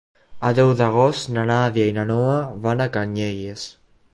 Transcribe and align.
El 0.47 0.55
deu 0.59 0.71
d'agost 0.79 1.29
na 1.35 1.43
Nàdia 1.51 1.91
i 1.91 1.93
na 1.99 2.07
Noa 2.13 2.39
van 2.65 2.85
a 2.87 2.89
Canyelles. 2.97 3.69